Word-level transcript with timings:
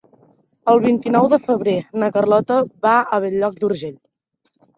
El 0.71 0.79
vint-i-nou 0.85 1.27
de 1.33 1.39
febrer 1.43 1.75
na 2.05 2.09
Carlota 2.15 2.57
va 2.87 2.95
a 3.03 3.21
Bell-lloc 3.27 3.61
d'Urgell. 3.61 3.95